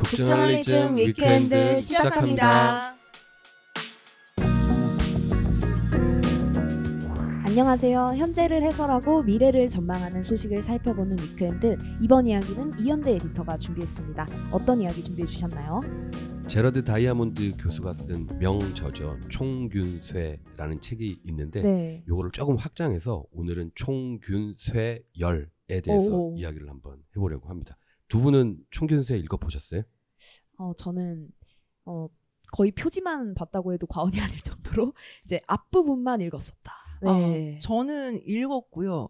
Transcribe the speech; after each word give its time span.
북저널리즘 0.00 0.96
위크엔드 0.96 1.76
시작합니다. 1.76 2.96
안녕하세요. 7.46 8.14
현재를 8.16 8.62
해설하고 8.62 9.22
미래를 9.24 9.68
전망하는 9.68 10.22
소식을 10.22 10.62
살펴보는 10.62 11.18
위크엔드. 11.18 11.76
이번 12.00 12.26
이야기는 12.26 12.78
이현대 12.80 13.16
에디터가 13.16 13.58
준비했습니다. 13.58 14.26
어떤 14.52 14.80
이야기 14.80 15.02
준비해 15.02 15.26
주셨나요? 15.26 15.80
제러드 16.48 16.82
다이아몬드 16.82 17.56
교수가 17.58 17.92
쓴 17.94 18.26
명저저 18.38 19.18
총균쇠라는 19.28 20.80
책이 20.80 21.20
있는데 21.26 21.62
네. 21.62 22.04
요거를 22.08 22.30
조금 22.30 22.56
확장해서 22.56 23.24
오늘은 23.32 23.72
총균쇠열에 23.74 25.00
대해서 25.82 26.08
오. 26.16 26.34
이야기를 26.36 26.70
한번 26.70 26.98
해보려고 27.16 27.48
합니다. 27.48 27.76
두 28.10 28.20
분은 28.20 28.58
총균쇠 28.70 29.16
읽어보셨어요? 29.18 29.82
어, 30.58 30.74
저는 30.74 31.28
어, 31.86 32.08
거의 32.52 32.72
표지만 32.72 33.34
봤다고 33.34 33.72
해도 33.72 33.86
과언이 33.86 34.20
아닐 34.20 34.38
정도로 34.40 34.92
이제 35.24 35.40
앞부분만 35.46 36.20
읽었었다. 36.20 36.72
네. 37.02 37.56
아, 37.56 37.58
저는 37.60 38.20
읽었고요. 38.26 39.08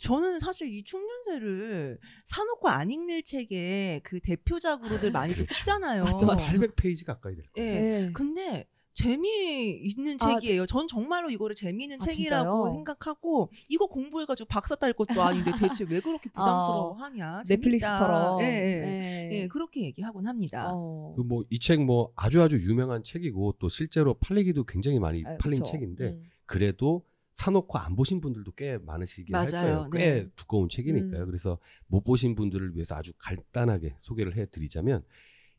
저는 0.00 0.38
사실 0.38 0.72
이 0.72 0.84
총륜세를 0.84 1.98
사놓고 2.26 2.68
안 2.68 2.90
읽는 2.90 3.22
책의 3.24 4.02
그 4.04 4.20
대표작으로들 4.20 5.10
많이 5.10 5.34
그렇죠. 5.34 6.26
맞아. 6.26 6.44
700페이지 6.44 7.04
가까이 7.04 7.34
될 7.34 7.46
거예요. 7.52 7.68
예. 7.68 7.80
네. 7.80 8.12
근데 8.12 8.68
재미있는 8.98 10.16
아, 10.20 10.40
책이에요. 10.40 10.66
전 10.66 10.88
정말로 10.88 11.30
이거를 11.30 11.54
재미있는 11.54 11.96
아, 12.00 12.04
책이라고 12.04 12.66
진짜요? 12.66 12.74
생각하고 12.74 13.50
이거 13.68 13.86
공부해가지고 13.86 14.48
박사 14.48 14.74
딸 14.74 14.92
것도 14.92 15.22
아닌데 15.22 15.52
대체 15.58 15.84
왜 15.88 16.00
그렇게 16.00 16.28
부담스러워하냐? 16.30 17.42
재밌다. 17.44 17.54
넷플릭스처럼. 17.54 18.40
예, 18.42 18.44
예. 18.46 18.80
네. 18.80 19.30
예, 19.32 19.48
그렇게 19.48 19.82
얘기하곤 19.82 20.26
합니다. 20.26 20.70
어. 20.72 21.14
그뭐 21.16 21.44
이 21.50 21.58
책 21.58 21.78
뭐 21.84 22.12
아주 22.16 22.42
아주 22.42 22.56
유명한 22.56 23.04
책이고 23.04 23.54
또 23.58 23.68
실제로 23.68 24.14
팔리기도 24.14 24.64
굉장히 24.64 24.98
많이 24.98 25.22
아, 25.24 25.36
팔린 25.38 25.60
그쵸. 25.60 25.70
책인데 25.72 26.04
음. 26.08 26.22
그래도 26.44 27.04
사놓고 27.34 27.78
안 27.78 27.94
보신 27.94 28.20
분들도 28.20 28.50
꽤 28.56 28.78
많으시긴 28.78 29.32
할 29.34 29.46
맞아요. 29.52 29.88
거예요. 29.88 29.90
꽤 29.92 29.98
네. 30.24 30.28
두꺼운 30.34 30.68
책이니까요. 30.68 31.22
음. 31.22 31.26
그래서 31.26 31.58
못 31.86 32.02
보신 32.02 32.34
분들을 32.34 32.74
위해서 32.74 32.96
아주 32.96 33.12
간단하게 33.18 33.94
소개를 34.00 34.36
해드리자면 34.36 35.04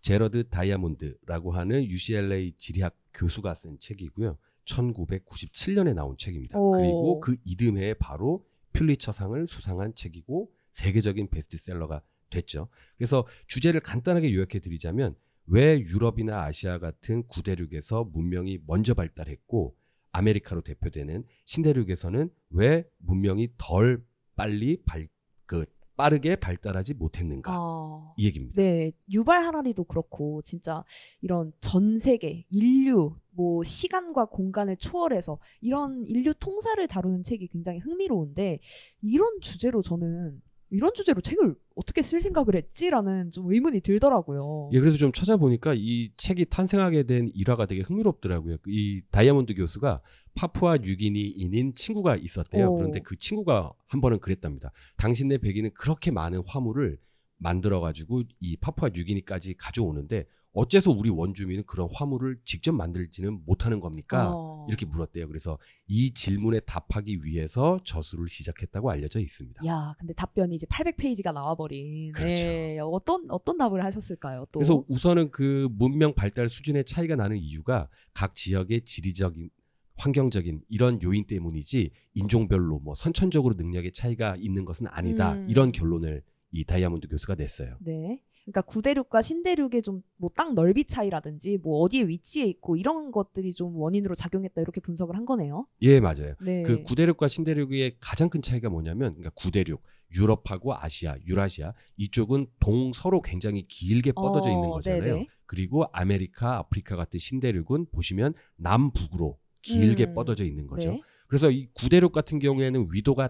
제러드 0.02 0.50
다이아몬드라고 0.50 1.52
하는 1.54 1.84
UCLA 1.86 2.54
지리학 2.58 2.96
교수가 3.14 3.54
쓴 3.56 3.80
책이고요. 3.80 4.38
1997년에 4.66 5.94
나온 5.94 6.16
책입니다. 6.18 6.58
오. 6.58 6.72
그리고 6.72 7.20
그 7.20 7.38
이듬해에 7.44 7.96
바로 7.96 8.46
퓰리처상을 8.74 9.48
수상한 9.48 9.96
책이고 9.96 10.52
세계적인 10.72 11.30
베스트셀러가 11.30 12.02
됐죠. 12.30 12.70
그래서 12.98 13.26
주제를 13.48 13.80
간단하게 13.82 14.34
요약해 14.34 14.60
드리자면 14.60 15.16
왜 15.48 15.80
유럽이나 15.80 16.44
아시아 16.44 16.78
같은 16.78 17.24
구대륙에서 17.28 18.04
문명이 18.04 18.60
먼저 18.68 18.94
발달했고 18.94 19.76
아메리카로 20.12 20.62
대표되는 20.62 21.24
신대륙에서는 21.46 22.30
왜 22.52 22.88
문명이 22.98 23.50
덜 23.58 24.04
빨리 24.36 24.82
발, 24.86 25.08
그 25.46 25.66
빠르게 26.00 26.38
발달하지 26.38 26.94
못했는가 26.94 27.52
아. 27.54 28.14
이 28.16 28.26
얘기입니다. 28.26 28.56
네, 28.56 28.94
유발 29.12 29.44
하라리도 29.44 29.84
그렇고 29.84 30.42
진짜 30.44 30.86
이런 31.20 31.52
전 31.60 32.00
세계 32.00 32.46
인류 32.50 33.18
뭐 33.32 33.64
시간과 33.64 34.26
공간을 34.26 34.78
초월해서 34.78 35.40
이런 35.60 36.06
인류 36.06 36.34
통사를 36.34 36.88
다루는 36.88 37.24
책이 37.24 37.48
굉장히 37.48 37.80
흥미로운데 37.80 38.60
이런 39.02 39.42
주제로 39.42 39.82
저는 39.82 40.42
이런 40.72 40.94
주제로 40.94 41.22
책을 41.22 41.56
어떻게 41.76 42.02
쓸 42.02 42.22
생각을 42.22 42.56
했지라는 42.56 43.32
좀 43.32 43.52
의문이 43.52 43.82
들더라고요. 43.82 44.70
예, 44.74 44.80
그래서 44.80 44.98
좀 44.98 45.12
찾아보니까 45.12 45.74
이 45.76 46.12
책이 46.18 46.46
탄생하게 46.46 47.04
된 47.04 47.32
일화가 47.34 47.66
되게 47.66 47.82
흥미롭더라고요. 47.82 48.58
그이 48.62 49.02
다이아몬드 49.12 49.56
교수가 49.56 50.02
파푸아 50.36 50.78
뉴기니인인 50.78 51.74
친구가 51.76 52.16
있었대요. 52.18 52.72
오. 52.72 52.78
그런데 52.78 53.00
그 53.00 53.18
친구가 53.18 53.74
한 53.88 54.02
번은 54.02 54.20
그랬답니다. 54.20 54.72
당신네 54.98 55.40
백인은 55.40 55.72
그렇게 55.74 56.12
많은 56.12 56.44
화물을 56.46 56.98
만들어 57.38 57.80
가지고 57.80 58.24
이 58.40 58.58
파푸아 58.58 58.90
뉴기니까지 58.94 59.56
가져오는데 59.56 60.26
어째서 60.54 60.92
우리 60.92 61.10
원주민은 61.10 61.64
그런 61.66 61.88
화물을 61.94 62.40
직접 62.44 62.72
만들지는 62.72 63.42
못하는 63.46 63.80
겁니까? 63.80 64.32
어. 64.34 64.66
이렇게 64.68 64.86
물었대요. 64.86 65.28
그래서 65.28 65.58
이 65.88 66.14
질문에 66.14 66.62
답하기 66.62 67.24
위해서 67.24 67.80
저술을 67.84 68.28
시작했다고 68.28 68.90
알려져 68.90 69.20
있습니다. 69.20 69.66
야, 69.66 69.94
근데 70.00 70.14
답변이 70.14 70.56
이제 70.56 70.66
800페이지가 70.68 71.34
나와버린. 71.34 72.12
그렇죠. 72.14 72.44
네, 72.44 72.80
어떤 72.80 73.30
어떤 73.30 73.58
답을 73.58 73.84
하셨을까요? 73.84 74.48
또. 74.52 74.60
그래서 74.60 74.84
우선은 74.88 75.32
그 75.32 75.68
문명 75.72 76.14
발달 76.14 76.50
수준의 76.50 76.86
차이가 76.86 77.16
나는 77.16 77.38
이유가 77.38 77.88
각 78.14 78.36
지역의 78.36 78.86
지리적인 78.86 79.50
환경적인 79.96 80.62
이런 80.70 81.02
요인 81.04 81.28
때문이지 81.28 81.92
인종별로 82.14 82.80
뭐 82.80 82.96
선천적으로 82.96 83.56
능력의 83.56 83.92
차이가 83.92 84.36
있는 84.38 84.66
것은 84.66 84.88
아니다. 84.88 85.34
음. 85.34 85.48
이런 85.50 85.72
결론을 85.72 86.24
이 86.52 86.64
다이아몬드 86.64 87.08
교수가 87.08 87.36
냈어요. 87.36 87.76
네. 87.80 88.24
그러니까 88.46 88.62
구대륙과 88.64 89.22
신대륙의 89.22 89.82
좀 89.82 90.02
뭐 90.18 90.30
땅 90.36 90.54
넓이 90.54 90.86
차이라든지 90.86 91.58
뭐 91.58 91.80
어디에 91.80 92.04
위치해 92.08 92.46
있고 92.48 92.76
이런 92.76 93.12
것들이 93.12 93.54
좀 93.54 93.76
원인으로 93.76 94.16
작용했다 94.16 94.62
이렇게 94.62 94.80
분석을 94.82 95.16
한 95.16 95.26
거네요. 95.26 95.66
예, 95.82 96.00
맞아요. 96.00 96.36
네. 96.42 96.64
그 96.64 96.84
구대륙과 96.84 97.28
신대륙의 97.28 97.98
가장 98.00 98.30
큰 98.30 98.42
차이가 98.42 98.70
뭐냐면 98.70 99.14
그러니까 99.16 99.32
구대륙 99.36 99.82
유럽하고 100.16 100.76
아시아, 100.76 101.18
유라시아 101.26 101.74
이쪽은 101.98 102.48
동서로 102.60 103.22
굉장히 103.22 103.68
길게 103.68 104.12
뻗어져 104.14 104.50
어, 104.50 104.54
있는 104.54 104.70
거잖아요. 104.70 105.14
네네. 105.14 105.28
그리고 105.46 105.86
아메리카, 105.92 106.58
아프리카 106.58 106.96
같은 106.96 107.20
신대륙은 107.20 107.88
보시면 107.92 108.34
남북으로 108.58 109.38
길게 109.62 110.08
음, 110.08 110.14
뻗어져 110.16 110.44
있는 110.46 110.68
거죠. 110.68 110.92
네. 110.92 111.02
그래서 111.28 111.52
이 111.52 111.68
구대륙 111.74 112.12
같은 112.12 112.40
경우에는 112.40 112.88
위도가 112.92 113.30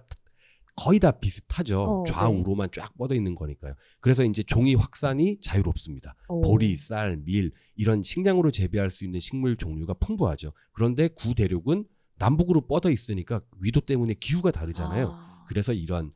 거의 0.75 0.99
다 0.99 1.11
비슷하죠. 1.11 1.81
어, 1.81 2.03
좌우로만 2.05 2.69
쫙 2.71 2.97
뻗어 2.97 3.15
있는 3.15 3.35
거니까요. 3.35 3.73
그래서 3.99 4.23
이제 4.23 4.43
종이 4.43 4.75
확산이 4.75 5.39
자유롭습니다. 5.41 6.15
오. 6.29 6.41
보리, 6.41 6.75
쌀, 6.75 7.17
밀 7.17 7.51
이런 7.75 8.01
식량으로 8.03 8.51
재배할 8.51 8.91
수 8.91 9.03
있는 9.05 9.19
식물 9.19 9.57
종류가 9.57 9.95
풍부하죠. 9.95 10.53
그런데 10.71 11.09
구대륙은 11.09 11.85
남북으로 12.17 12.67
뻗어 12.67 12.91
있으니까 12.91 13.41
위도 13.59 13.81
때문에 13.81 14.13
기후가 14.15 14.51
다르잖아요. 14.51 15.11
아. 15.11 15.45
그래서 15.47 15.73
이런 15.73 16.11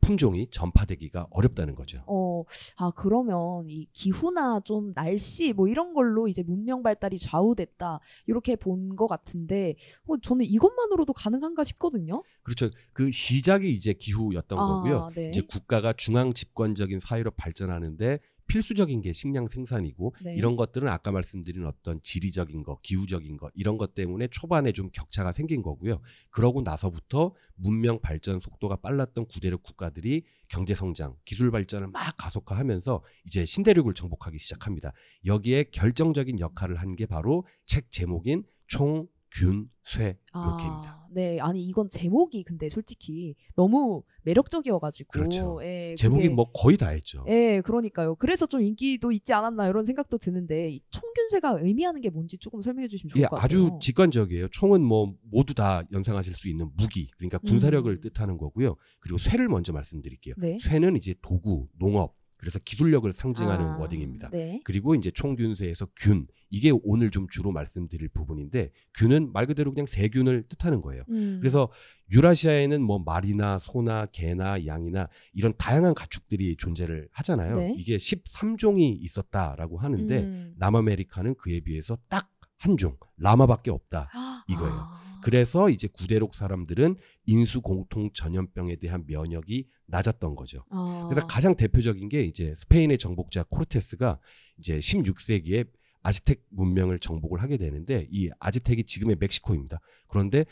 품종이 0.00 0.48
전파되기가 0.50 1.28
어렵다는 1.30 1.74
거죠. 1.74 2.02
어, 2.06 2.44
아, 2.76 2.90
그러면 2.96 3.68
이 3.68 3.86
기후나 3.92 4.60
좀 4.64 4.92
날씨 4.94 5.52
뭐 5.52 5.68
이런 5.68 5.94
걸로 5.94 6.26
이제 6.28 6.42
문명 6.42 6.82
발달이 6.82 7.18
좌우됐다. 7.18 8.00
이렇게 8.26 8.56
본 8.56 8.96
것 8.96 9.06
같은데, 9.06 9.76
어, 10.06 10.16
저는 10.18 10.44
이것만으로도 10.46 11.12
가능한가 11.12 11.64
싶거든요. 11.64 12.22
그렇죠. 12.42 12.70
그 12.92 13.10
시작이 13.10 13.72
이제 13.72 13.92
기후였던 13.92 14.58
아, 14.58 14.66
거고요. 14.66 15.10
네. 15.14 15.28
이제 15.28 15.42
국가가 15.42 15.92
중앙 15.92 16.32
집권적인 16.32 16.98
사회로 16.98 17.30
발전하는데 17.32 18.18
필수적인 18.50 19.00
게 19.00 19.12
식량 19.12 19.48
생산이고 19.48 20.14
네. 20.22 20.34
이런 20.34 20.56
것들은 20.56 20.88
아까 20.88 21.10
말씀드린 21.10 21.64
어떤 21.66 22.00
지리적인 22.02 22.62
거, 22.62 22.78
기후적인 22.82 23.36
거 23.36 23.50
이런 23.54 23.78
것 23.78 23.94
때문에 23.94 24.28
초반에 24.28 24.72
좀 24.72 24.90
격차가 24.92 25.32
생긴 25.32 25.62
거고요. 25.62 26.00
그러고 26.30 26.60
나서부터 26.62 27.34
문명 27.54 28.00
발전 28.00 28.38
속도가 28.38 28.76
빨랐던 28.76 29.26
구대륙 29.26 29.62
국가들이 29.62 30.24
경제 30.48 30.74
성장, 30.74 31.16
기술 31.24 31.50
발전을 31.50 31.88
막 31.88 32.16
가속화하면서 32.16 33.02
이제 33.26 33.44
신대륙을 33.44 33.94
정복하기 33.94 34.38
시작합니다. 34.38 34.92
여기에 35.24 35.64
결정적인 35.72 36.40
역할을 36.40 36.76
한 36.76 36.90
게 36.96 37.06
바로 37.06 37.46
책 37.66 37.92
제목인 37.92 38.42
총 38.66 39.06
균쇠 39.32 40.18
이렇게입니다. 40.34 40.90
아, 41.02 41.06
네. 41.12 41.38
아니, 41.40 41.64
이건 41.64 41.88
제목이 41.88 42.44
근데 42.44 42.68
솔직히 42.68 43.34
너무 43.56 44.02
매력적이어가지고. 44.22 45.10
그렇죠. 45.12 45.60
예, 45.64 45.94
제목이 45.98 46.22
그게- 46.24 46.34
뭐 46.34 46.50
거의 46.52 46.76
다 46.76 46.90
했죠. 46.90 47.24
예, 47.28 47.60
그러니까요. 47.62 48.14
그래서 48.16 48.46
좀 48.46 48.62
인기도 48.62 49.10
있지 49.12 49.32
않았나 49.32 49.68
이런 49.68 49.84
생각도 49.84 50.18
드는데 50.18 50.70
이 50.70 50.80
총균쇠가 50.90 51.58
의미하는 51.62 52.00
게 52.00 52.10
뭔지 52.10 52.38
조금 52.38 52.60
설명해 52.60 52.88
주시면 52.88 53.10
좋을 53.10 53.22
예, 53.22 53.26
것 53.26 53.36
같아요. 53.36 53.44
아주 53.66 53.78
직관적이에요. 53.80 54.48
총은 54.48 54.82
뭐 54.84 55.14
모두 55.30 55.54
다 55.54 55.82
연상하실 55.92 56.34
수 56.36 56.48
있는 56.48 56.70
무기, 56.76 57.10
그러니까 57.16 57.38
군사력을 57.38 57.90
음. 57.90 58.00
뜻하는 58.00 58.36
거고요. 58.38 58.76
그리고 59.00 59.18
쇠를 59.18 59.48
먼저 59.48 59.72
말씀드릴게요. 59.72 60.34
네. 60.38 60.58
쇠는 60.60 60.96
이제 60.96 61.14
도구, 61.22 61.68
농업, 61.78 62.14
그래서 62.40 62.58
기술력을 62.58 63.10
상징하는 63.12 63.64
아, 63.66 63.76
워딩입니다. 63.78 64.30
네. 64.30 64.60
그리고 64.64 64.94
이제 64.94 65.10
총균쇠에서 65.10 65.88
균, 65.96 66.26
이게 66.48 66.72
오늘 66.82 67.10
좀 67.10 67.28
주로 67.28 67.52
말씀드릴 67.52 68.08
부분인데 68.08 68.72
균은 68.96 69.32
말 69.32 69.46
그대로 69.46 69.72
그냥 69.72 69.86
세균을 69.86 70.44
뜻하는 70.48 70.80
거예요. 70.80 71.04
음. 71.10 71.38
그래서 71.40 71.70
유라시아에는 72.12 72.82
뭐 72.82 72.98
말이나 72.98 73.58
소나 73.58 74.06
개나 74.06 74.66
양이나 74.66 75.08
이런 75.32 75.52
다양한 75.56 75.94
가축들이 75.94 76.56
존재를 76.56 77.08
하잖아요. 77.12 77.56
네. 77.56 77.74
이게 77.78 77.96
13종이 77.96 78.98
있었다라고 79.00 79.78
하는데 79.78 80.18
음. 80.18 80.54
남아메리카는 80.58 81.36
그에 81.36 81.60
비해서 81.60 81.96
딱 82.08 82.30
한 82.60 82.76
종, 82.76 82.96
라마밖에 83.16 83.70
없다. 83.70 84.10
아, 84.12 84.44
이거예요. 84.46 84.74
아. 84.74 85.00
그래서 85.22 85.70
이제 85.70 85.88
구대록 85.88 86.34
사람들은 86.34 86.96
인수 87.26 87.60
공통 87.60 88.10
전염병에 88.12 88.76
대한 88.76 89.04
면역이 89.06 89.66
낮았던 89.86 90.34
거죠. 90.34 90.64
아. 90.70 91.06
그래서 91.10 91.26
가장 91.26 91.56
대표적인 91.56 92.08
게 92.08 92.22
이제 92.22 92.54
스페인의 92.56 92.98
정복자 92.98 93.44
코르테스가 93.50 94.18
이제 94.58 94.78
16세기에 94.78 95.68
아즈텍 96.02 96.40
문명을 96.50 96.98
정복을 96.98 97.42
하게 97.42 97.56
되는데 97.56 98.06
이 98.10 98.30
아즈텍이 98.38 98.84
지금의 98.84 99.16
멕시코입니다. 99.20 99.80
그런데 100.08 100.44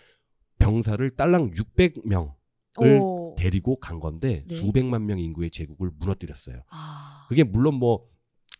병사를 0.59 1.09
딸랑 1.11 1.53
600명을 1.53 2.35
어. 2.81 3.35
데리고 3.39 3.77
간 3.77 4.01
건데 4.01 4.45
네. 4.47 4.57
수백만 4.57 5.07
명 5.07 5.19
인구의 5.19 5.51
제국을 5.51 5.91
무너뜨렸어요. 5.99 6.63
아. 6.71 7.27
그게 7.29 7.45
물론 7.45 7.75
뭐 7.75 8.07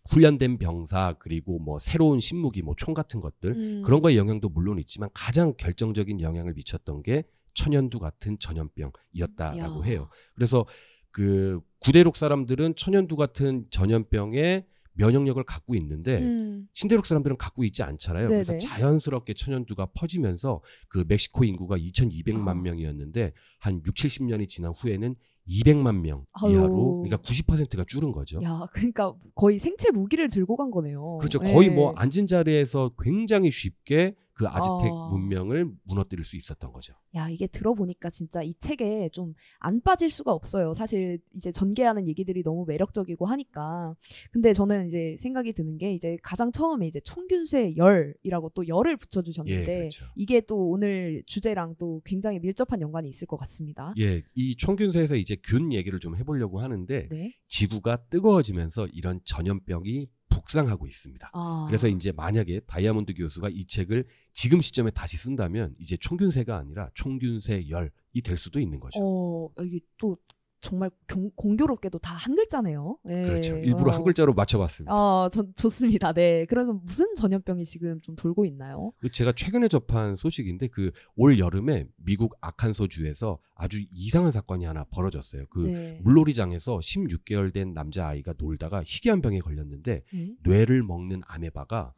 훈련된 0.09 0.59
병사 0.59 1.15
그리고 1.19 1.59
뭐 1.59 1.79
새로운 1.79 2.21
신무기 2.21 2.63
뭐 2.63 2.75
총 2.77 2.95
같은 2.95 3.21
것들 3.21 3.51
음. 3.51 3.83
그런 3.85 4.01
거의 4.01 4.17
영향도 4.17 4.49
물론 4.49 4.79
있지만 4.79 5.09
가장 5.13 5.55
결정적인 5.57 6.21
영향을 6.21 6.55
미쳤던 6.55 7.03
게 7.03 7.25
천연두 7.55 7.99
같은 7.99 8.39
전염병이었다라고 8.39 9.81
야. 9.81 9.85
해요. 9.85 10.09
그래서 10.35 10.65
그 11.11 11.61
구대록 11.81 12.17
사람들은 12.17 12.77
천연두 12.77 13.17
같은 13.17 13.67
전염병에 13.71 14.67
면역력을 14.93 15.43
갖고 15.45 15.75
있는데 15.77 16.19
음. 16.19 16.69
신대륙 16.73 17.07
사람들은 17.07 17.37
갖고 17.37 17.65
있지 17.65 17.83
않잖아요. 17.83 18.29
그래서 18.29 18.53
네네. 18.53 18.59
자연스럽게 18.59 19.35
천연두가 19.35 19.87
퍼지면서 19.95 20.61
그 20.89 21.05
멕시코 21.07 21.45
인구가 21.45 21.77
2,200만 21.77 22.49
아. 22.49 22.55
명이었는데 22.55 23.33
한 23.61 23.81
6, 23.87 23.95
70년이 23.95 24.49
지난 24.49 24.73
후에는 24.73 25.15
200만 25.49 26.01
명 26.01 26.25
아유. 26.33 26.53
이하로 26.53 27.03
그러니까 27.03 27.17
90%가 27.19 27.85
줄은 27.87 28.13
거죠. 28.13 28.41
야, 28.43 28.67
그러니까 28.73 29.15
거의 29.35 29.59
생체 29.59 29.91
무기를 29.91 30.29
들고 30.29 30.57
간 30.57 30.71
거네요. 30.71 31.19
그렇죠. 31.19 31.39
예. 31.45 31.53
거의 31.53 31.71
뭐 31.71 31.93
앉은 31.97 32.27
자리에서 32.27 32.93
굉장히 33.03 33.51
쉽게 33.51 34.15
그 34.39 34.47
아즈텍 34.47 34.93
아. 34.93 35.09
문명을 35.11 35.71
무너뜨릴 35.83 36.25
수 36.25 36.37
있었던 36.37 36.73
거죠. 36.73 36.95
야, 37.15 37.29
이게 37.29 37.47
들어보니까 37.47 38.11
진짜 38.11 38.43
이 38.43 38.55
책에 38.55 39.09
좀 39.13 39.35
안 39.61 39.81
빠질 39.81 40.11
수가 40.11 40.33
없어요. 40.33 40.73
사실 40.75 41.19
이제 41.35 41.51
전개하는 41.53 42.09
얘기들이 42.09 42.43
너무 42.43 42.65
매력적이고 42.67 43.27
하니까. 43.27 43.95
근데 44.31 44.53
저는 44.53 44.89
이제 44.89 45.17
생각이 45.19 45.53
드는 45.53 45.79
게 45.79 45.93
이제 45.95 46.17
가장 46.23 46.53
처음에 46.53 46.87
이제 46.87 47.01
총균세 47.01 47.75
열이라고 47.77 48.51
또 48.55 48.67
열을 48.67 48.97
붙여주셨는데 48.97 49.73
예, 49.73 49.79
그렇죠. 49.79 50.07
이게 50.17 50.41
또 50.41 50.71
오늘 50.71 51.23
주제랑 51.27 51.77
또 51.79 52.01
굉장히 52.05 52.39
밀접한 52.39 52.81
연관이 52.81 53.09
있을 53.09 53.27
것 53.27 53.37
같습니다. 53.39 53.93
예, 53.99 54.23
이 54.35 54.57
총균세에서 54.57 55.17
이제 55.17 55.37
균 55.43 55.73
얘기를 55.73 55.99
좀 55.99 56.17
해보려고 56.17 56.61
하는데 56.61 57.09
네. 57.11 57.35
지구가 57.49 58.05
뜨거워지면서 58.11 58.87
이런 58.93 59.21
전염병이 59.25 60.09
북상하고 60.39 60.87
있습니다. 60.87 61.31
아. 61.33 61.65
그래서 61.69 61.89
이제 61.89 62.13
만약에 62.13 62.61
다이아몬드 62.67 63.15
교수가 63.15 63.49
이 63.51 63.65
책을 63.67 64.07
지금 64.33 64.61
시점에 64.61 64.91
다시 64.91 65.17
쓴다면 65.17 65.75
이제 65.79 65.97
총균세가 65.97 66.57
아니라 66.57 66.91
총균세 66.95 67.69
열이 67.69 68.23
될 68.25 68.37
수도 68.37 68.61
있는 68.61 68.81
거죠. 68.81 68.99
어, 69.03 69.51
이게 69.63 69.81
또 69.99 70.17
정말 70.61 70.91
공, 71.09 71.31
공교롭게도 71.37 71.99
다 72.01 72.17
한 72.19 72.35
글자네요. 72.35 72.99
예. 73.09 73.23
그렇죠. 73.23 73.57
일부러 73.59 73.93
어. 73.93 73.95
한 73.95 74.03
글자로 74.03 74.33
맞춰봤습니다. 74.35 74.93
아, 74.93 75.29
전 75.33 75.53
좋습니다. 75.55 76.13
네. 76.13 76.47
그래서 76.47 76.73
무슨 76.73 77.15
전염병이 77.15 77.65
지금 77.65 78.01
좀 78.01 78.17
돌고 78.17 78.45
있나요? 78.47 78.93
그 78.99 79.11
제가 79.13 79.33
최근에 79.33 79.69
접한 79.69 80.17
소식인데 80.17 80.69
그 80.69 80.91
올 81.15 81.39
여름에 81.39 81.87
미국 81.97 82.37
아칸소주에서 82.41 83.39
아주 83.55 83.81
이상한 83.93 84.31
사건이 84.33 84.65
하나 84.65 84.85
벌어졌어요. 84.85 85.47
그 85.51 85.61
네. 85.61 86.01
물놀이장에서 86.03 86.79
16개월 86.79 87.53
된 87.53 87.73
남자 87.75 88.09
아이가 88.09 88.35
놀다가 88.37 88.83
희귀한 88.85 89.21
병에 89.21 89.39
걸렸는데 89.41 90.03
네. 90.13 90.35
뇌를 90.43 90.83
먹는 90.83 91.23
아메바가 91.27 91.95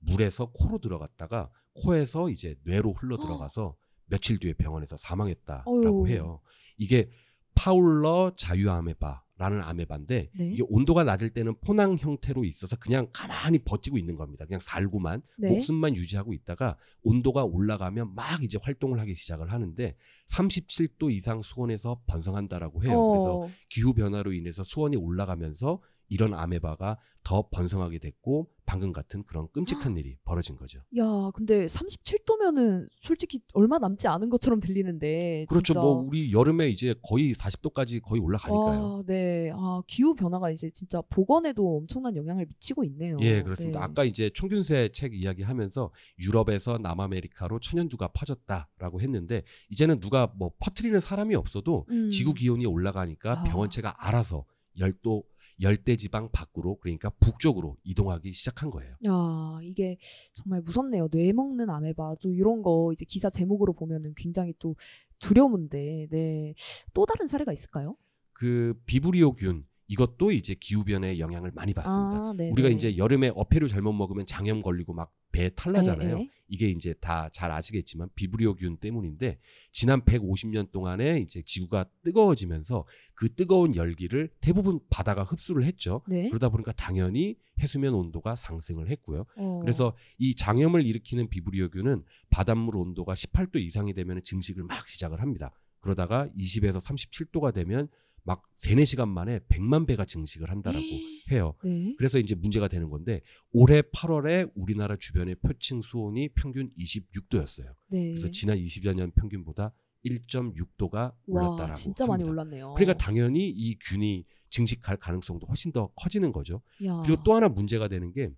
물에서 0.00 0.50
코로 0.52 0.78
들어갔다가 0.78 1.50
코에서 1.74 2.28
이제 2.30 2.56
뇌로 2.64 2.92
흘러 2.92 3.16
들어가서 3.18 3.76
며칠 4.06 4.38
뒤에 4.38 4.52
병원에서 4.54 4.96
사망했다라고 4.96 6.02
어휴. 6.02 6.08
해요. 6.08 6.40
이게 6.76 7.10
파울러 7.54 8.32
자유 8.36 8.70
아메바라는 8.70 9.62
아메바인데 9.62 10.30
네. 10.32 10.50
이게 10.52 10.62
온도가 10.68 11.04
낮을 11.04 11.30
때는 11.30 11.54
포낭 11.60 11.96
형태로 11.96 12.44
있어서 12.44 12.76
그냥 12.76 13.08
가만히 13.12 13.58
버티고 13.58 13.98
있는 13.98 14.16
겁니다. 14.16 14.44
그냥 14.44 14.60
살고만 14.60 15.22
네. 15.38 15.50
목숨만 15.50 15.96
유지하고 15.96 16.32
있다가 16.32 16.76
온도가 17.02 17.44
올라가면 17.44 18.14
막 18.14 18.42
이제 18.42 18.58
활동을 18.60 19.00
하기 19.00 19.14
시작을 19.14 19.52
하는데 19.52 19.96
37도 20.28 21.12
이상 21.12 21.42
수온에서 21.42 22.00
번성한다라고 22.06 22.84
해요. 22.84 23.08
그래서 23.08 23.38
어, 23.40 23.50
기후 23.68 23.94
변화로 23.94 24.32
인해서 24.32 24.62
수온이 24.64 24.96
올라가면서 24.96 25.80
이런 26.14 26.32
아메바가 26.32 26.96
더 27.24 27.48
번성하게 27.50 27.98
됐고 27.98 28.48
방금 28.66 28.92
같은 28.92 29.24
그런 29.24 29.48
끔찍한 29.50 29.96
일이 29.96 30.16
벌어진 30.24 30.56
거죠. 30.56 30.78
야, 30.96 31.30
근데 31.34 31.66
37도면은 31.66 32.88
솔직히 33.00 33.40
얼마 33.52 33.78
남지 33.78 34.06
않은 34.06 34.30
것처럼 34.30 34.60
들리는데. 34.60 35.46
그렇죠. 35.48 35.72
진짜. 35.72 35.80
뭐 35.80 36.04
우리 36.06 36.32
여름에 36.32 36.68
이제 36.68 36.94
거의 37.02 37.32
40도까지 37.32 38.00
거의 38.00 38.20
올라가니까요. 38.20 39.00
아, 39.00 39.02
네. 39.06 39.50
아, 39.54 39.82
기후 39.86 40.14
변화가 40.14 40.50
이제 40.50 40.70
진짜 40.70 41.02
보건에도 41.10 41.78
엄청난 41.78 42.14
영향을 42.14 42.46
미치고 42.46 42.84
있네요. 42.84 43.16
예, 43.22 43.42
그렇습니다. 43.42 43.80
네. 43.80 43.84
아까 43.84 44.04
이제 44.04 44.30
총균세 44.30 44.90
책 44.92 45.14
이야기하면서 45.14 45.90
유럽에서 46.20 46.78
남아메리카로 46.78 47.58
천연두가 47.58 48.08
퍼졌다라고 48.08 49.00
했는데 49.00 49.42
이제는 49.70 49.98
누가 49.98 50.32
뭐 50.36 50.52
퍼트리는 50.60 51.00
사람이 51.00 51.34
없어도 51.34 51.86
음. 51.90 52.10
지구 52.10 52.34
기온이 52.34 52.66
올라가니까 52.66 53.40
아. 53.40 53.42
병원체가 53.44 54.06
알아서 54.06 54.44
열도 54.78 55.24
열대 55.60 55.96
지방 55.96 56.30
밖으로 56.30 56.76
그러니까 56.76 57.10
북쪽으로 57.20 57.76
이동하기 57.84 58.32
시작한 58.32 58.70
거예요. 58.70 58.96
야, 59.06 59.58
이게 59.62 59.98
정말 60.34 60.60
무섭네요. 60.62 61.08
뇌 61.08 61.32
먹는 61.32 61.70
아메바. 61.70 62.16
또 62.20 62.32
이런 62.32 62.62
거 62.62 62.90
이제 62.92 63.04
기사 63.04 63.30
제목으로 63.30 63.72
보면은 63.72 64.14
굉장히 64.16 64.54
또 64.58 64.74
두려운데. 65.20 66.08
네. 66.10 66.54
또 66.92 67.06
다른 67.06 67.26
사례가 67.26 67.52
있을까요? 67.52 67.96
그 68.32 68.74
비브리오균 68.86 69.64
이것도 69.86 70.32
이제 70.32 70.54
기후 70.58 70.82
변화에 70.84 71.18
영향을 71.18 71.52
많이 71.54 71.74
받습니다. 71.74 72.16
아, 72.28 72.34
네. 72.36 72.50
우리가 72.50 72.68
이제 72.70 72.96
여름에 72.96 73.30
어패류 73.34 73.68
잘못 73.68 73.92
먹으면 73.92 74.24
장염 74.26 74.62
걸리고 74.62 74.94
막 74.94 75.12
배에 75.32 75.50
탈나잖아요. 75.50 76.18
에, 76.18 76.20
에. 76.22 76.30
이게 76.48 76.68
이제 76.68 76.94
다 77.00 77.28
잘 77.32 77.50
아시겠지만 77.50 78.08
비브리오균 78.14 78.76
때문인데 78.78 79.38
지난 79.72 80.02
150년 80.02 80.70
동안에 80.72 81.18
이제 81.20 81.42
지구가 81.42 81.86
뜨거워지면서 82.04 82.86
그 83.14 83.34
뜨거운 83.34 83.74
열기를 83.74 84.30
대부분 84.40 84.78
바다가 84.90 85.24
흡수를 85.24 85.64
했죠. 85.64 86.02
네. 86.08 86.28
그러다 86.28 86.48
보니까 86.50 86.72
당연히 86.72 87.36
해수면 87.60 87.94
온도가 87.94 88.36
상승을 88.36 88.88
했고요. 88.90 89.26
어. 89.36 89.58
그래서 89.62 89.96
이 90.18 90.34
장염을 90.34 90.84
일으키는 90.86 91.28
비브리오균은 91.28 92.04
바닷물 92.30 92.76
온도가 92.76 93.14
18도 93.14 93.56
이상이 93.60 93.92
되면 93.94 94.22
증식을 94.22 94.64
막 94.64 94.88
시작을 94.88 95.20
합니다. 95.20 95.52
그러다가 95.80 96.28
20에서 96.38 96.80
37도가 96.80 97.52
되면 97.52 97.88
막 98.24 98.42
3, 98.56 98.76
4시간 98.76 99.08
만에 99.08 99.38
100만 99.50 99.86
배가 99.86 100.04
증식을 100.04 100.50
한다라고 100.50 100.84
해요. 101.30 101.54
네. 101.62 101.94
그래서 101.98 102.18
이제 102.18 102.34
문제가 102.34 102.68
되는 102.68 102.88
건데 102.88 103.20
올해 103.52 103.82
8월에 103.82 104.50
우리나라 104.54 104.96
주변의 104.96 105.36
표층 105.36 105.82
수온이 105.82 106.30
평균 106.30 106.70
26도였어요. 106.78 107.74
네. 107.88 108.08
그래서 108.08 108.30
지난 108.30 108.58
20여 108.58 108.94
년 108.94 109.12
평균보다 109.12 109.72
1.6도가 110.06 111.14
올랐다라고 111.26 111.62
와, 111.62 111.74
진짜 111.74 112.06
많이 112.06 112.22
합니다. 112.22 112.30
올랐네요. 112.42 112.74
그러니까 112.74 112.96
당연히 112.96 113.48
이 113.48 113.78
균이 113.78 114.24
증식할 114.50 114.96
가능성도 114.98 115.46
훨씬 115.46 115.72
더 115.72 115.88
커지는 115.94 116.32
거죠. 116.32 116.62
야. 116.84 117.02
그리고 117.04 117.22
또 117.24 117.34
하나 117.34 117.48
문제가 117.48 117.88
되는 117.88 118.12
게 118.12 118.30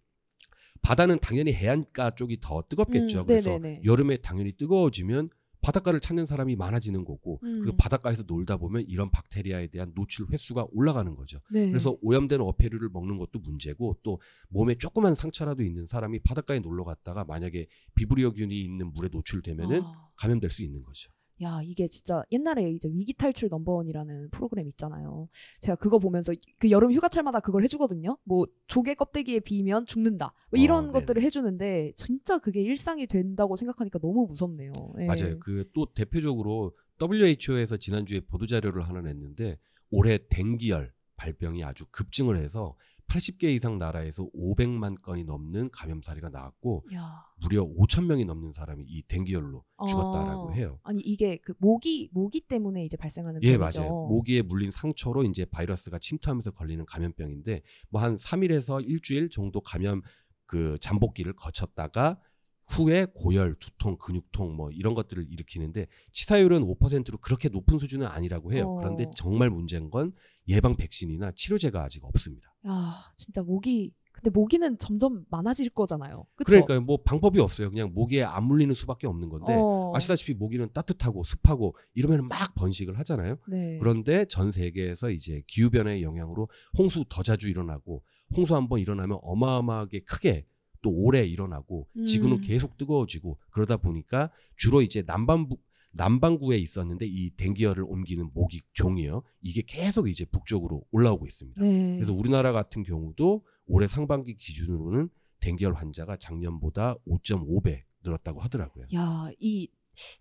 바다는 0.82 1.18
당연히 1.20 1.52
해안가 1.52 2.10
쪽이 2.12 2.38
더 2.40 2.62
뜨겁겠죠. 2.68 3.20
음, 3.20 3.26
그래서 3.26 3.50
네네네. 3.50 3.82
여름에 3.84 4.18
당연히 4.18 4.52
뜨거워지면 4.52 5.30
바닷가를 5.66 5.98
찾는 5.98 6.26
사람이 6.26 6.54
많아지는 6.54 7.04
거고 7.04 7.40
음. 7.42 7.60
그리고 7.62 7.76
바닷가에서 7.76 8.22
놀다 8.24 8.56
보면 8.56 8.84
이런 8.86 9.10
박테리아에 9.10 9.66
대한 9.66 9.92
노출 9.96 10.26
횟수가 10.30 10.68
올라가는 10.70 11.12
거죠. 11.16 11.40
네. 11.50 11.68
그래서 11.68 11.98
오염된 12.02 12.40
어패류를 12.40 12.90
먹는 12.92 13.18
것도 13.18 13.40
문제고 13.40 13.98
또 14.04 14.20
몸에 14.48 14.76
조그만 14.76 15.16
상처라도 15.16 15.64
있는 15.64 15.84
사람이 15.84 16.20
바닷가에 16.20 16.60
놀러 16.60 16.84
갔다가 16.84 17.24
만약에 17.24 17.66
비브리오균이 17.96 18.60
있는 18.60 18.92
물에 18.92 19.08
노출되면은 19.10 19.82
아. 19.82 20.08
감염될 20.14 20.52
수 20.52 20.62
있는 20.62 20.84
거죠. 20.84 21.10
야, 21.42 21.60
이게 21.62 21.86
진짜 21.86 22.22
옛날에 22.32 22.70
이제 22.72 22.88
위기 22.88 23.12
탈출 23.12 23.48
넘버원이라는 23.50 24.30
프로그램 24.30 24.66
있잖아요. 24.68 25.28
제가 25.60 25.76
그거 25.76 25.98
보면서 25.98 26.32
그 26.58 26.70
여름 26.70 26.92
휴가철마다 26.92 27.40
그걸 27.40 27.62
해주거든요. 27.64 28.16
뭐 28.24 28.46
조개 28.68 28.94
껍데기에 28.94 29.40
비면 29.40 29.84
죽는다. 29.86 30.32
뭐 30.50 30.58
이런 30.58 30.88
어, 30.88 30.92
것들을 30.92 31.22
해주는데 31.22 31.92
진짜 31.96 32.38
그게 32.38 32.62
일상이 32.62 33.06
된다고 33.06 33.56
생각하니까 33.56 33.98
너무 33.98 34.26
무섭네요. 34.26 34.72
예. 35.00 35.06
맞아요. 35.06 35.38
그 35.38 35.66
또 35.74 35.86
대표적으로 35.92 36.72
WHO에서 37.00 37.76
지난주에 37.76 38.20
보도 38.20 38.46
자료를 38.46 38.88
하나 38.88 39.02
냈는데 39.02 39.58
올해 39.90 40.18
댕기열 40.30 40.92
발병이 41.16 41.62
아주 41.64 41.84
급증을 41.90 42.42
해서 42.42 42.76
80개 43.08 43.44
이상 43.44 43.78
나라에서 43.78 44.28
500만 44.34 45.00
건이 45.02 45.24
넘는 45.24 45.70
감염 45.70 46.02
사례가 46.02 46.28
나왔고 46.28 46.84
야. 46.94 47.24
무려 47.40 47.64
5천 47.64 48.06
명이 48.06 48.24
넘는 48.24 48.52
사람이 48.52 48.84
이 48.86 49.02
댕기열로 49.08 49.64
어. 49.76 49.86
죽었다라고 49.86 50.54
해요. 50.54 50.78
아니 50.82 51.00
이게 51.00 51.36
그 51.38 51.54
모기 51.58 52.10
모기 52.12 52.40
때문에 52.40 52.84
이제 52.84 52.96
발생하는 52.96 53.42
예, 53.42 53.56
병이죠. 53.56 53.80
맞아요. 53.80 53.90
모기에 54.08 54.42
물린 54.42 54.70
상처로 54.70 55.24
이제 55.24 55.44
바이러스가 55.44 55.98
침투하면서 55.98 56.50
걸리는 56.52 56.84
감염병인데 56.86 57.62
뭐 57.90 58.02
한 58.02 58.16
3일에서 58.16 58.86
일주일 58.86 59.30
정도 59.30 59.60
감염 59.60 60.02
그 60.46 60.76
잠복기를 60.80 61.34
거쳤다가 61.34 62.20
후에 62.68 63.06
고열, 63.14 63.54
두통, 63.60 63.96
근육통 63.96 64.56
뭐 64.56 64.70
이런 64.72 64.94
것들을 64.94 65.24
일으키는데 65.30 65.86
치사율은 66.12 66.62
5%로 66.62 67.18
그렇게 67.18 67.48
높은 67.48 67.78
수준은 67.78 68.06
아니라고 68.08 68.52
해요. 68.52 68.68
어. 68.68 68.74
그런데 68.76 69.08
정말 69.14 69.50
문제인 69.50 69.88
건 69.88 70.12
예방 70.48 70.74
백신이나 70.76 71.30
치료제가 71.36 71.84
아직 71.84 72.04
없습니다. 72.04 72.52
야, 72.66 73.12
진짜 73.16 73.42
모기. 73.42 73.92
근데 74.12 74.30
모기는 74.30 74.78
점점 74.78 75.24
많아질 75.30 75.68
거잖아요. 75.70 76.24
그쵸? 76.36 76.46
그러니까 76.46 76.80
뭐 76.80 76.96
방법이 77.02 77.38
없어요. 77.38 77.68
그냥 77.68 77.92
모기에 77.92 78.22
안 78.24 78.44
물리는 78.44 78.74
수밖에 78.74 79.06
없는 79.06 79.28
건데 79.28 79.52
어, 79.54 79.92
아시다시피 79.94 80.32
모기는 80.32 80.70
따뜻하고 80.72 81.22
습하고 81.22 81.76
이러면 81.92 82.26
막 82.28 82.54
번식을 82.54 82.98
하잖아요. 82.98 83.36
네. 83.46 83.76
그런데 83.78 84.24
전 84.24 84.50
세계에서 84.52 85.10
이제 85.10 85.42
기후 85.46 85.68
변화의 85.68 86.02
영향으로 86.02 86.48
홍수 86.78 87.04
더 87.10 87.22
자주 87.22 87.50
일어나고 87.50 88.02
홍수 88.34 88.56
한 88.56 88.68
번 88.68 88.80
일어나면 88.80 89.18
어마어마하게 89.20 90.00
크게 90.04 90.46
또 90.80 90.90
오래 90.90 91.22
일어나고 91.26 91.86
지구는 92.06 92.38
음. 92.38 92.40
계속 92.42 92.78
뜨거워지고 92.78 93.38
그러다 93.50 93.76
보니까 93.76 94.30
주로 94.56 94.80
이제 94.80 95.02
남반부 95.06 95.58
남반구에 95.96 96.58
있었는데 96.58 97.06
이 97.06 97.30
댕기열을 97.36 97.84
옮기는 97.84 98.30
모기 98.34 98.62
종이요. 98.74 99.22
이게 99.40 99.62
계속 99.66 100.08
이제 100.08 100.24
북쪽으로 100.24 100.84
올라오고 100.90 101.26
있습니다. 101.26 101.60
네. 101.60 101.96
그래서 101.96 102.12
우리나라 102.12 102.52
같은 102.52 102.82
경우도 102.82 103.44
올해 103.66 103.86
상반기 103.86 104.36
기준으로는 104.36 105.08
댕기열 105.40 105.74
환자가 105.74 106.16
작년보다 106.18 106.96
5.5배 107.06 107.82
늘었다고 108.04 108.40
하더라고요. 108.40 108.86
야, 108.94 109.30
이 109.38 109.68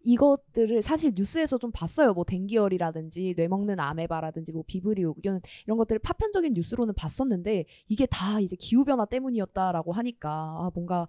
이것들을 0.04 0.82
사실 0.82 1.14
뉴스에서 1.16 1.58
좀 1.58 1.72
봤어요. 1.72 2.14
뭐 2.14 2.24
댕기열이라든지 2.24 3.34
뇌먹는 3.36 3.80
아메바라든지 3.80 4.54
뭐 4.54 4.64
비브리오 4.66 5.16
이런 5.22 5.42
이런 5.66 5.78
것들을 5.78 6.00
파편적인 6.00 6.54
뉴스로는 6.54 6.94
봤었는데 6.96 7.66
이게 7.88 8.06
다 8.06 8.40
이제 8.40 8.56
기후 8.58 8.86
변화 8.86 9.06
때문이었다라고 9.06 9.92
하니까 9.92 10.30
아, 10.30 10.72
뭔가 10.74 11.08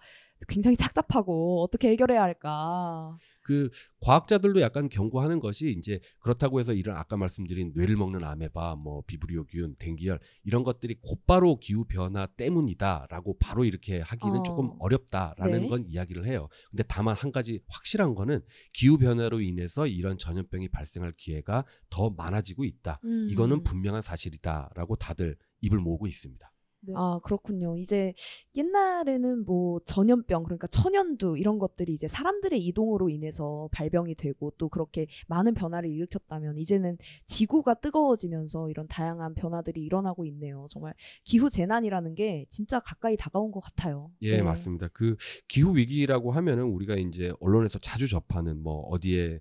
굉장히 0.49 0.77
착잡하고 0.77 1.63
어떻게 1.63 1.91
해결해야 1.91 2.23
할까. 2.23 3.17
그 3.47 3.71
과학자들도 4.01 4.61
약간 4.61 4.89
경고하는 4.89 5.39
것이 5.39 5.73
이제 5.79 6.01
그렇다고 6.19 6.59
해서 6.59 6.73
이런 6.73 6.97
아까 6.97 7.17
말씀드린 7.17 7.71
뇌를 7.77 7.97
먹는 7.97 8.25
아메바, 8.25 8.75
뭐 8.75 9.05
비브리오균, 9.07 9.77
댕기열 9.79 10.19
이런 10.43 10.65
것들이 10.65 10.97
곧바로 11.01 11.61
기후 11.61 11.85
변화 11.85 12.27
때문이다라고 12.27 13.39
바로 13.39 13.65
이렇게 13.65 14.01
하기는 14.01 14.41
어. 14.41 14.43
조금 14.43 14.73
어렵다라는 14.81 15.61
네. 15.61 15.69
건 15.69 15.85
이야기를 15.87 16.27
해요. 16.27 16.49
근데 16.71 16.83
다만 16.89 17.15
한 17.15 17.31
가지 17.31 17.61
확실한 17.69 18.17
거는 18.17 18.41
기후 18.73 18.99
변화로 18.99 19.41
인해서 19.41 19.87
이런 19.87 20.19
전염병이 20.19 20.71
발생할 20.71 21.13
기회가 21.17 21.65
더 21.89 22.11
많아지고 22.11 22.65
있다. 22.65 22.99
음. 23.05 23.29
이거는 23.31 23.63
분명한 23.63 24.03
사실이다라고 24.03 24.97
다들 24.97 25.37
입을 25.61 25.79
모으고 25.79 26.09
있습니다. 26.09 26.51
아 26.95 27.21
그렇군요. 27.23 27.77
이제 27.77 28.13
옛날에는 28.55 29.45
뭐 29.45 29.81
전염병 29.85 30.45
그러니까 30.45 30.67
천연두 30.69 31.39
이런 31.39 31.59
것들이 31.59 31.93
이제 31.93 32.07
사람들의 32.07 32.59
이동으로 32.61 33.09
인해서 33.09 33.69
발병이 33.73 34.15
되고 34.17 34.53
또 34.59 34.69
그렇게 34.69 35.07
많은 35.27 35.55
변화를 35.55 35.91
일으켰다면 35.91 36.57
이제는 36.57 36.99
지구가 37.27 37.75
뜨거워지면서 37.75 38.71
이런 38.71 38.87
다양한 38.87 39.35
변화들이 39.35 39.83
일어나고 39.83 40.25
있네요. 40.27 40.67
정말 40.71 40.95
기후 41.25 41.51
재난이라는 41.51 42.15
게 42.15 42.47
진짜 42.49 42.81
가까이 42.81 43.17
다가온 43.17 43.51
것 43.51 43.61
같아요. 43.61 44.11
예, 44.23 44.37
네. 44.37 44.43
맞습니다. 44.43 44.89
그 44.93 45.17
기후 45.49 45.77
위기라고 45.77 46.33
하면은 46.33 46.65
우리가 46.65 46.97
이제 46.97 47.33
언론에서 47.41 47.79
자주 47.79 48.09
접하는 48.09 48.63
뭐 48.63 48.81
어디에 48.89 49.41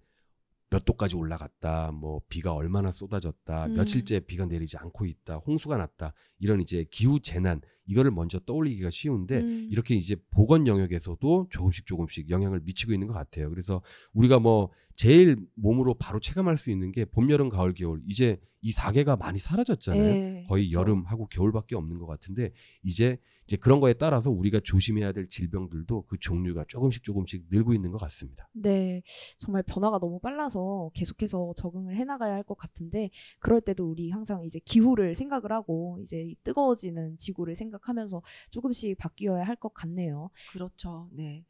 몇 0.76 0.84
도까지 0.84 1.16
올라갔다, 1.16 1.92
뭐 1.94 2.22
비가 2.28 2.54
얼마나 2.54 2.92
쏟아졌다, 2.92 3.68
음. 3.68 3.74
며칠째 3.76 4.20
비가 4.22 4.46
내리지 4.46 4.76
않고 4.78 5.06
있다, 5.06 5.36
홍수가 5.36 5.78
났다 5.78 6.14
이런 6.40 6.60
이제 6.60 6.86
기후 6.92 7.22
재난 7.22 7.62
이거를 7.86 8.12
먼저 8.12 8.40
떠올리기가 8.40 8.90
쉬운데 8.90 9.40
음. 9.40 9.68
이렇게 9.72 9.96
이제 9.96 10.16
보건 10.32 10.68
영역에서도 10.68 11.48
조금씩 11.50 11.86
조금씩 11.86 12.30
영향을 12.30 12.62
미치고 12.62 12.94
있는 12.94 13.08
것 13.08 13.14
같아요. 13.14 13.50
그래서 13.50 13.82
우리가 14.14 14.40
뭐 14.40 14.72
제일 14.96 15.38
몸으로 15.56 15.94
바로 15.96 16.20
체감할 16.20 16.58
수 16.58 16.72
있는 16.72 16.92
게 16.92 17.06
봄, 17.06 17.30
여름, 17.30 17.50
가을, 17.50 17.74
겨울 17.74 18.02
이제 18.08 18.40
이 18.62 18.72
4개가 18.72 19.20
많이 19.20 19.38
사라졌잖아요. 19.38 20.04
예, 20.04 20.46
거의 20.48 20.68
그쵸. 20.68 20.80
여름하고 20.80 21.28
겨울밖에 21.28 21.76
없는 21.76 22.00
것 22.00 22.08
같은데 22.08 22.52
이제 22.82 23.20
이제 23.48 23.58
그런 23.58 23.80
거에 23.80 23.94
따라서 23.94 24.32
우리가 24.32 24.60
조심해야 24.64 25.12
될 25.12 25.30
질병들도 25.30 26.06
그 26.08 26.18
종류가 26.20 26.66
조금씩 26.68 27.04
조금씩 27.04 27.46
늘고 27.52 27.76
있는 27.76 27.92
것 27.92 28.00
같습니다. 28.00 28.50
네, 28.54 29.04
정말 29.38 29.62
변화가 29.62 30.00
너무 30.00 30.20
빨라서 30.20 30.90
계속해서 30.96 31.54
적응을 31.56 31.96
해나가야 31.96 32.34
할 32.34 32.46
것 32.46 32.56
같은데 32.58 33.10
그럴 33.40 33.60
때도 33.60 33.90
우리 33.90 34.12
항상 34.12 34.46
이제 34.46 34.60
기후를 34.64 35.16
생각을 35.16 35.52
하고 35.52 35.98
이제 36.02 36.22
이 36.22 36.36
뜨거워지는 36.44 37.18
지구를 37.18 37.56
생각 37.56 37.75
하면서 37.84 38.22
조금씩 38.52 38.98
바뀌어야 38.98 39.44
할 39.46 39.56
것 39.56 39.74
같네요. 39.74 40.30
그렇죠. 40.46 41.10
네. 41.12 41.46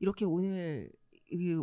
이렇게 0.00 0.24
오늘 0.24 0.90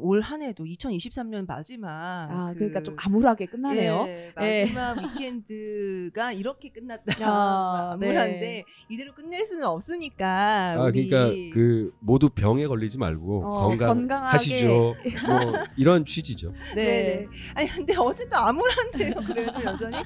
올 0.01 0.21
한 0.21 0.41
해도 0.41 0.63
2023년 0.63 1.45
마지막 1.47 1.89
아, 2.31 2.49
그- 2.53 2.59
그러니까 2.59 2.81
좀 2.83 2.95
암울하게 2.97 3.47
끝나네요. 3.47 4.05
예, 4.07 4.31
예. 4.41 4.65
마지막 4.65 4.97
위켄드가 5.03 6.31
이렇게 6.33 6.69
끝났다. 6.69 7.21
야, 7.21 7.91
암울한데 7.93 8.39
네. 8.39 8.63
이대로 8.89 9.13
끝낼 9.13 9.45
수는 9.45 9.65
없으니까 9.65 10.75
아 10.77 10.83
우리 10.85 11.09
그러니까 11.09 11.53
그 11.53 11.91
모두 11.99 12.29
병에 12.29 12.65
걸리지 12.67 12.97
말고 12.97 13.43
어, 13.45 13.75
건강. 13.77 14.23
하시죠. 14.27 14.67
뭐 15.27 15.53
이런 15.75 16.05
취지죠. 16.05 16.53
네. 16.75 16.83
네네. 16.85 17.25
아니 17.55 17.67
근데 17.69 17.95
어쨌든 17.97 18.37
암울한데요. 18.37 19.13
그래도 19.27 19.63
여전히 19.63 19.97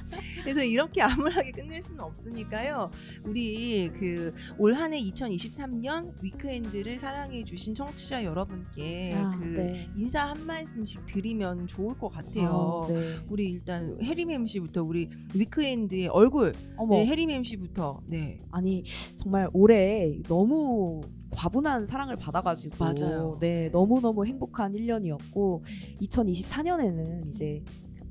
그래서 0.42 0.62
이렇게 0.64 1.02
암울하게 1.02 1.52
끝낼 1.52 1.82
수는 1.82 2.00
없으니까요. 2.00 2.90
우리 3.24 3.88
그 3.98 4.32
올 4.58 4.74
한해 4.74 5.00
2023년 5.00 6.12
위크엔드를 6.20 6.96
사랑해 6.98 7.44
주신 7.44 7.74
청취자 7.74 8.24
여러분께 8.24 9.14
아, 9.16 9.36
그 9.38 9.51
네. 9.56 9.88
인사 9.96 10.24
한 10.26 10.46
말씀씩 10.46 11.06
드리면 11.06 11.66
좋을 11.66 11.98
것 11.98 12.08
같아요. 12.08 12.48
어, 12.48 12.86
네. 12.88 13.16
우리 13.28 13.50
일단 13.50 13.96
해리맴 14.02 14.46
씨부터 14.46 14.82
우리 14.82 15.08
위크엔드의 15.34 16.08
얼굴 16.08 16.54
어머, 16.76 16.96
네, 16.96 17.06
해리맴 17.06 17.44
씨부터 17.44 18.00
네. 18.06 18.40
아니 18.50 18.82
정말 19.16 19.48
올해 19.52 20.18
너무 20.28 21.00
과분한 21.30 21.86
사랑을 21.86 22.16
받아가지고 22.16 22.76
맞아요. 22.78 23.38
네 23.40 23.70
너무 23.70 24.00
너무 24.00 24.26
행복한 24.26 24.72
1년이었고 24.74 25.62
2024년에는 26.02 27.28
이제 27.28 27.62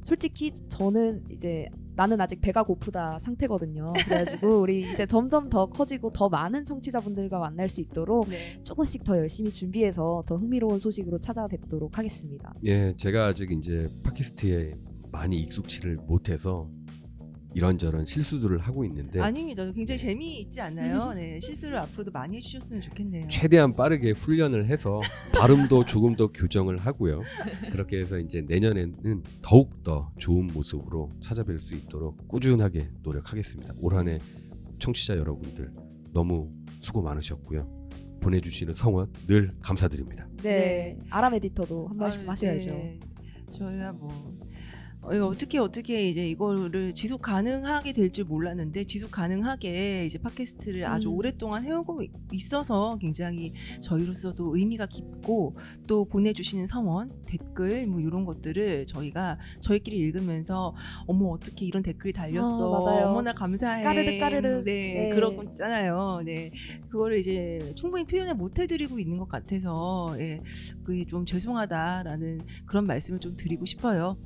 솔직히 0.03 0.51
저는 0.69 1.23
이제 1.29 1.67
나는 1.95 2.19
아직 2.21 2.41
배가 2.41 2.63
고프다 2.63 3.19
상태거든요. 3.19 3.93
그래가지고 3.93 4.61
우리 4.61 4.81
이제 4.91 5.05
점점 5.05 5.49
더 5.49 5.67
커지고 5.67 6.11
더 6.11 6.29
많은 6.29 6.65
청취자분들과 6.65 7.39
만날 7.39 7.69
수 7.69 7.81
있도록 7.81 8.29
네. 8.29 8.59
조금씩 8.63 9.03
더 9.03 9.17
열심히 9.17 9.51
준비해서 9.51 10.23
더 10.25 10.37
흥미로운 10.37 10.79
소식으로 10.79 11.19
찾아뵙도록 11.19 11.97
하겠습니다. 11.97 12.53
예, 12.63 12.95
제가 12.95 13.27
아직 13.27 13.51
이제 13.51 13.89
팟캐스트에 14.03 14.75
많이 15.11 15.39
익숙치를 15.41 15.97
못해서 15.97 16.69
이런저런 17.53 18.05
실수들을 18.05 18.59
하고 18.59 18.85
있는데 18.85 19.19
아닙니다. 19.19 19.69
굉장히 19.71 19.97
재미있지 19.97 20.61
않나요? 20.61 21.13
네. 21.13 21.39
실수를 21.41 21.77
앞으로도 21.77 22.11
많이 22.11 22.37
해주셨으면 22.37 22.81
좋겠네요. 22.81 23.27
최대한 23.29 23.73
빠르게 23.73 24.11
훈련을 24.11 24.67
해서 24.67 25.01
발음도 25.33 25.85
조금 25.85 26.15
더 26.15 26.27
교정을 26.27 26.77
하고요. 26.77 27.21
그렇게 27.71 27.99
해서 27.99 28.17
이제 28.19 28.41
내년에는 28.41 29.23
더욱 29.41 29.83
더 29.83 30.11
좋은 30.17 30.47
모습으로 30.47 31.11
찾아뵐 31.21 31.59
수 31.59 31.73
있도록 31.73 32.27
꾸준하게 32.27 32.89
노력하겠습니다. 33.03 33.73
올 33.79 33.95
한해 33.95 34.19
청취자 34.79 35.17
여러분들 35.17 35.71
너무 36.13 36.49
수고 36.79 37.01
많으셨고요. 37.01 37.81
보내주시는 38.21 38.73
성원 38.73 39.11
늘 39.27 39.51
감사드립니다. 39.61 40.27
네, 40.43 40.53
네. 40.53 40.97
아람 41.09 41.33
에디터도 41.33 41.87
한 41.87 41.97
말씀 41.97 42.29
하셔야죠. 42.29 42.69
네. 42.69 42.99
저희야 43.51 43.91
뭐 43.91 44.09
어, 45.03 45.13
이거 45.15 45.25
어떻게 45.27 45.57
어떻게 45.57 46.09
이제 46.09 46.27
이거를 46.29 46.93
지속 46.93 47.21
가능하게 47.23 47.91
될 47.93 48.11
줄 48.11 48.25
몰랐는데 48.25 48.83
지속 48.85 49.09
가능하게 49.11 50.05
이제 50.05 50.19
팟캐스트를 50.19 50.85
아주 50.85 51.07
음. 51.09 51.15
오랫동안 51.15 51.63
해오고 51.63 52.01
있어서 52.33 52.97
굉장히 52.99 53.53
저희로서도 53.81 54.55
의미가 54.57 54.87
깊고 54.87 55.55
또 55.87 56.03
보내주시는 56.05 56.67
성원 56.67 57.11
댓글 57.25 57.87
뭐 57.87 58.01
이런 58.01 58.25
것들을 58.25 58.85
저희가 58.85 59.39
저희끼리 59.61 59.97
읽으면서 59.97 60.75
어머 61.07 61.27
어떻게 61.29 61.65
이런 61.65 61.81
댓글이 61.83 62.11
달렸어 62.13 62.75
아, 62.75 62.79
맞아요. 62.91 63.07
어머나 63.07 63.33
감사해 63.33 63.83
까르르 63.83 64.19
까르르. 64.19 64.63
네, 64.65 64.93
네. 64.93 65.09
그런 65.15 65.37
거 65.37 65.43
있잖아요 65.45 66.21
네 66.25 66.51
그거를 66.89 67.17
이제 67.19 67.71
충분히 67.75 68.03
표현을 68.05 68.35
못 68.35 68.59
해드리고 68.59 68.99
있는 68.99 69.17
것 69.17 69.29
같아서 69.29 70.13
예, 70.19 70.41
그게 70.83 71.05
좀 71.05 71.25
죄송하다라는 71.25 72.41
그런 72.65 72.85
말씀을 72.85 73.19
좀 73.21 73.35
드리고 73.37 73.65
싶어요. 73.65 74.17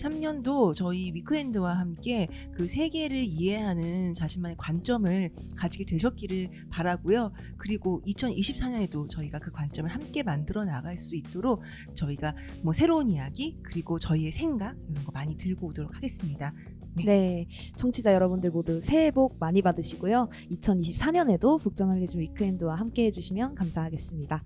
2023년도 0.00 0.74
저희 0.74 1.12
위크엔드와 1.14 1.78
함께 1.78 2.28
그 2.54 2.66
세계를 2.66 3.18
이해하는 3.18 4.14
자신만의 4.14 4.56
관점을 4.58 5.30
가지게 5.56 5.84
되셨기를 5.84 6.50
바라고요. 6.70 7.32
그리고 7.58 8.02
2024년에도 8.06 9.08
저희가 9.08 9.38
그 9.38 9.50
관점을 9.50 9.90
함께 9.90 10.22
만들어 10.22 10.64
나갈 10.64 10.96
수 10.96 11.16
있도록 11.16 11.62
저희가 11.94 12.34
뭐 12.62 12.72
새로운 12.72 13.10
이야기 13.10 13.58
그리고 13.62 13.98
저희의 13.98 14.32
생각 14.32 14.76
이런 14.90 15.04
거 15.04 15.12
많이 15.12 15.36
들고 15.36 15.68
오도록 15.68 15.94
하겠습니다. 15.94 16.54
네, 17.04 17.46
청취자 17.76 18.12
여러분들 18.12 18.50
모두 18.50 18.80
새해 18.80 19.10
복 19.10 19.36
많이 19.38 19.62
받으시고요. 19.62 20.28
2024년에도 20.52 21.60
북저널리즘 21.60 22.20
위크엔드와 22.20 22.74
함께 22.74 23.06
해주시면 23.06 23.54
감사하겠습니다. 23.54 24.42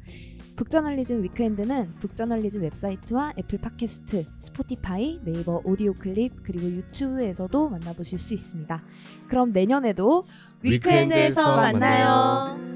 북저널리즘 0.57 1.23
위크엔드는 1.25 1.95
북저널리즘 2.01 2.63
웹사이트와 2.63 3.35
애플 3.39 3.59
팟캐스트, 3.59 4.25
스포티파이, 4.39 5.21
네이버 5.25 5.61
오디오 5.65 5.93
클립 5.95 6.43
그리고 6.43 6.67
유튜브에서도 6.67 7.69
만나보실 7.71 8.19
수 8.19 8.35
있습니다. 8.35 8.85
그럼 9.29 9.53
내년에도 9.53 10.27
위크엔드에서 10.63 11.41
위크엔드에서 11.41 11.57
만나요. 11.57 12.74